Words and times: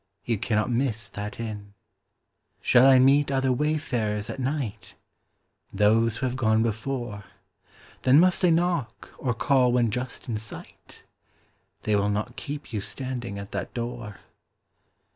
You 0.25 0.39
cannot 0.39 0.71
miss 0.71 1.09
that 1.09 1.39
inn. 1.39 1.75
Shall 2.59 2.87
I 2.87 2.97
meet 2.97 3.29
other 3.29 3.51
wayfarers 3.53 4.31
at 4.31 4.39
night? 4.39 4.95
Those 5.71 6.17
who 6.17 6.25
have 6.25 6.35
gone 6.35 6.63
before. 6.63 7.23
Then 8.01 8.19
must 8.19 8.43
I 8.43 8.49
knock, 8.49 9.11
or 9.19 9.35
call 9.35 9.71
when 9.71 9.91
just 9.91 10.27
in 10.27 10.37
sight? 10.37 11.03
They 11.83 11.95
will 11.95 12.09
not 12.09 12.35
keep 12.35 12.73
you 12.73 12.81
standing 12.81 13.37
at 13.37 13.51
that 13.51 13.75
door. 13.75 14.17